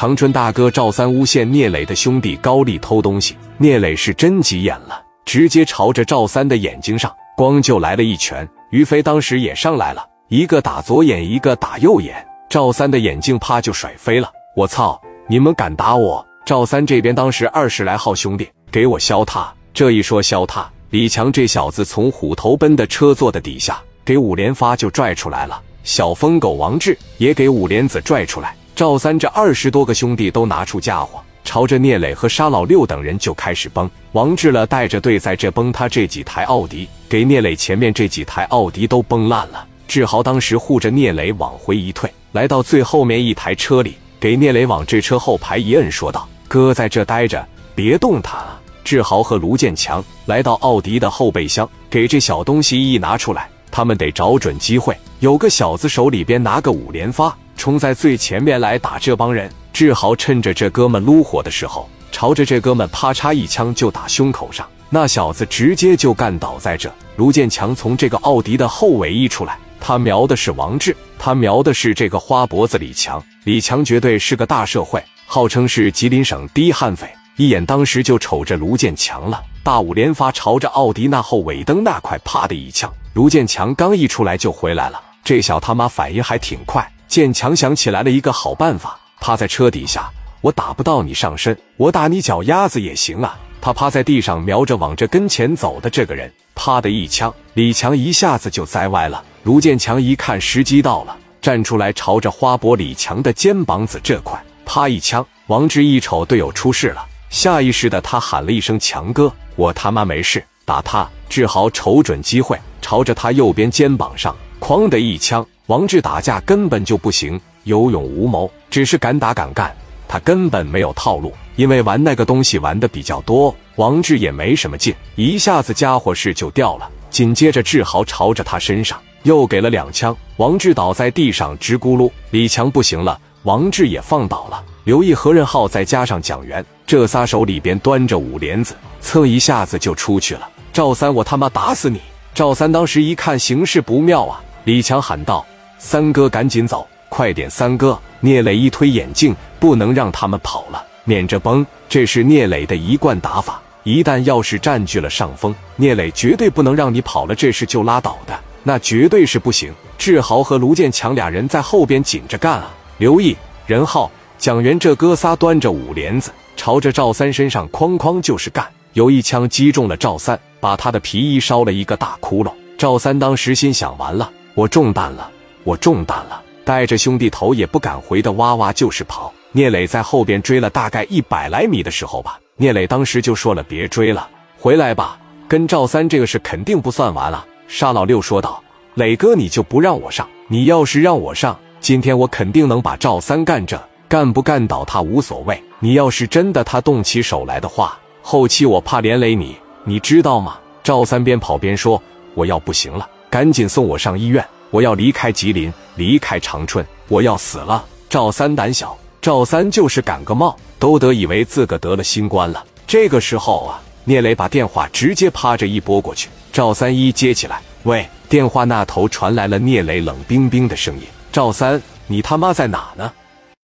[0.00, 8.48] 长春大哥赵三诬陷聂磊的兄弟高丽偷东西，聂磊是真急眼了，直接朝着赵三的眼睛上光就来了一拳。
[8.70, 12.16] 于飞当时也上来了，一个打左眼，一个打右眼，
[12.48, 14.30] 赵三的眼镜啪就甩飞了。
[14.56, 14.98] 我操！
[15.28, 16.26] 你们敢打我？
[16.46, 28.56] 赵三这边当时二十来号兄弟给我削他，这一说削他，李强这小子从虎头奔的车座的底下给五连发就拽出来了，小疯狗王志也给五连子拽出来。
[28.80, 33.90] 赵三这二十多个兄弟都拿出家伙，朝着聂磊和沙老六等人就开始崩。
[34.12, 39.66] 王志了带着队在这崩他这几台奥迪，给聂磊前面这几台奥迪都崩烂了。
[39.86, 48.38] 志豪当时护着聂磊往回一退，来到最后面一台车里，给聂磊往这车后排一摁，说道：“哥在这待着，别动他。”
[48.82, 54.96] 志豪和卢建强来到奥迪的后备箱，给这小东西一拿出来，他们得找准机会。
[55.18, 57.36] 有个小子手里边拿个五连发。
[57.60, 66.90] 冲在最前面来打这帮人，志豪趁着这哥们撸火的时候，朝着这哥们啪嚓一枪就打胸口上，那小子直接就干倒在这。
[67.16, 73.22] 卢建强从这个奥迪的后尾一出来，他瞄的是王志，他瞄的是这个花脖子李强。
[73.44, 79.42] 李强绝对是个大社会，号称是吉林省第一悍匪，一眼当时就瞅着卢建强了。
[79.62, 86.90] 大五连发朝着奥迪那后尾灯那块啪的一枪，卢建强刚一出来就回来了，这小他妈反应还挺快。
[87.10, 90.08] 建强想起来了一个好办法，趴在车底下，
[90.42, 93.36] 我打不到你上身，我打你脚丫子也行啊。
[93.60, 99.24] 他趴在地上，瞄着往这跟前走的这个人，啪的一枪，李强一下子就栽歪了。
[99.42, 105.26] 卢建强一看时机到了，站出来，朝着花博李强的肩膀子这块，啪一枪。
[105.48, 115.44] 王志一瞅队友出事了，下意识的他喊了一声：“强哥，我他妈没事，打他！”志豪瞅准机会，朝着他右边肩膀上，哐的一枪。
[115.70, 119.72] 王志打架根本就不行，有勇无谋，只是敢打敢干。
[120.08, 123.54] 他根本没有套路，因为玩那个东西玩的比较多。
[123.76, 126.90] 王志也没什么劲，一下子家伙事就掉了。
[127.08, 132.10] 紧接着志豪朝着他身上又给了两枪，王志倒在地上直咕噜。
[132.32, 134.60] 李强不行了，王志也放倒了。
[134.82, 140.48] 刘毅、何任浩再加上蒋元，这仨手里边端着五连子，蹭一下子就出去了。
[140.72, 142.00] 赵三，我他妈打死你！
[142.34, 145.46] 赵三当时一看形势不妙啊，李强喊道。
[145.82, 147.48] 三哥，赶紧走，快点！
[147.48, 151.66] 三哥，聂磊一推眼镜，不能让他们跑了，免着崩。
[151.88, 159.72] 这是聂磊的一贯打法，一旦要是占据了上风，聂磊绝对不能让你跑了，这事就拉倒的，那绝对是不行。
[159.96, 162.70] 志豪和卢建强俩人在后边紧着干啊！
[162.98, 163.34] 刘毅、
[163.66, 172.52] 任浩、蒋元这哥仨端着五连子，朝着赵三身上哐哐就是干，有一枪击中了赵三，把他的皮衣烧了一个大窟窿。
[172.76, 175.30] 赵三当时心想：完了，我中弹了。
[175.64, 179.32] 我中弹了，带着兄弟头也不敢回的哇哇就是跑。
[179.52, 184.28] 聂磊在后边追了大概一百来米的时候吧，聂磊当时就说了：“别追了，
[184.58, 188.62] 回来吧，跟赵三这个事肯定不算完了。”沙老六说道
[188.94, 190.28] ：“磊哥，你就不让我上？
[190.46, 195.60] 你要是让我上，今天我肯定能把赵三干着，干不干倒他无所谓。
[195.80, 202.00] 你要是真的他动起手来的话，后期我怕连累你，你知道吗？”赵三边跑边说
[202.34, 207.84] ：“我要不行了，赶紧送我上医院。”我要离开吉林，离开长春，我要死了。
[208.08, 212.64] 赵三胆小，赵三就是感个冒，都得以为自个得了新冠了。
[212.86, 223.12] 这个时候啊，聂磊把电话直接趴着一拨过去，赵三一接起来，喂，电话那头传来了聂磊冷冰冰的声音：“赵三，你他妈在哪呢？